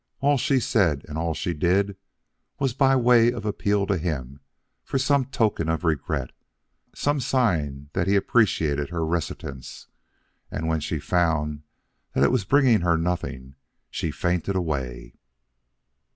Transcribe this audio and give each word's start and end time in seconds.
All 0.19 0.39
she 0.39 0.59
said 0.59 1.03
and 1.07 1.15
all 1.15 1.35
she 1.35 1.53
did 1.53 1.95
was 2.57 2.73
by 2.73 2.95
way 2.95 3.31
of 3.31 3.45
appeal 3.45 3.85
to 3.85 3.99
him 3.99 4.39
for 4.83 4.97
some 4.97 5.25
token 5.25 5.69
of 5.69 5.83
regret, 5.83 6.31
some 6.95 7.19
sign 7.19 7.91
that 7.93 8.07
he 8.07 8.15
appreciated 8.15 8.89
her 8.89 9.05
reticence; 9.05 9.89
and 10.49 10.67
when 10.67 10.79
she 10.79 10.97
found 10.97 11.61
that 12.13 12.23
it 12.23 12.31
was 12.31 12.45
bringing 12.45 12.81
her 12.81 12.97
nothing, 12.97 13.53
she 13.91 14.09
fainted 14.09 14.55
away." 14.55 15.13